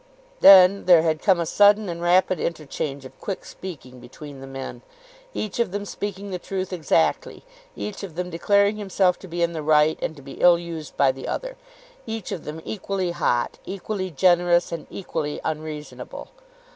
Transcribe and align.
Then 0.39 0.85
there 0.85 1.03
had 1.03 1.21
come 1.21 1.39
a 1.39 1.45
sudden 1.45 1.87
and 1.87 2.01
rapid 2.01 2.39
interchange 2.39 3.05
of 3.05 3.15
quick 3.21 3.45
speaking 3.45 3.99
between 3.99 4.41
the 4.41 4.47
men, 4.47 4.81
each 5.31 5.59
of 5.59 5.71
them 5.71 5.85
speaking 5.85 6.31
the 6.31 6.39
truth 6.39 6.73
exactly, 6.73 7.43
each 7.75 8.01
of 8.01 8.15
them 8.15 8.31
declaring 8.31 8.77
himself 8.77 9.19
to 9.19 9.27
be 9.27 9.43
in 9.43 9.53
the 9.53 9.61
right 9.61 9.99
and 10.01 10.15
to 10.15 10.23
be 10.23 10.41
ill 10.41 10.57
used 10.57 10.97
by 10.97 11.11
the 11.11 11.27
other, 11.27 11.55
each 12.07 12.31
of 12.31 12.45
them 12.45 12.61
equally 12.65 13.11
hot, 13.11 13.59
equally 13.63 14.09
generous, 14.09 14.71
and 14.71 14.87
equally 14.89 15.39
unreasonable. 15.45 16.29